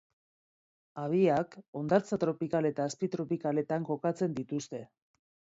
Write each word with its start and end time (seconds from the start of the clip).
Habiak 1.01 1.53
hondartza 1.81 2.19
tropikal 2.25 2.71
eta 2.71 2.89
azpitropikaletan 2.93 3.89
kokatzen 3.91 4.35
dituzte. 4.41 4.85